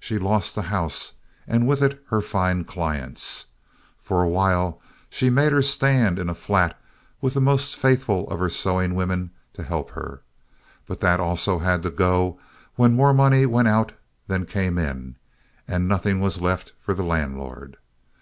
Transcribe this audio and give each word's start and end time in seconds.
She 0.00 0.18
lost 0.18 0.54
the 0.54 0.62
house, 0.72 1.12
and 1.46 1.68
with 1.68 1.82
it 1.82 2.02
her 2.08 2.22
fine 2.22 2.64
clients. 2.64 3.48
For 4.02 4.22
a 4.22 4.28
while 4.30 4.80
she 5.10 5.28
made 5.28 5.52
her 5.52 5.60
stand 5.60 6.18
in 6.18 6.30
a 6.30 6.34
flat 6.34 6.80
with 7.20 7.34
the 7.34 7.42
most 7.42 7.76
faithful 7.76 8.26
of 8.30 8.38
her 8.38 8.48
sewing 8.48 8.94
women 8.94 9.32
to 9.52 9.62
help 9.62 9.90
her. 9.90 10.22
But 10.86 11.00
that 11.00 11.20
also 11.20 11.58
had 11.58 11.82
to 11.82 11.90
go 11.90 12.38
when 12.76 12.94
more 12.96 13.12
money 13.12 13.44
went 13.44 13.68
out 13.68 13.92
than 14.28 14.46
came 14.46 14.78
in 14.78 15.16
and 15.68 15.86
nothing 15.86 16.20
was 16.20 16.40
left 16.40 16.72
for 16.80 16.94
the 16.94 17.04
landlord. 17.04 17.76